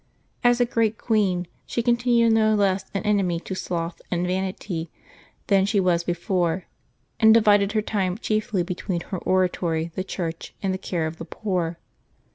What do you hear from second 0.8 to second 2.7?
queen, she continued no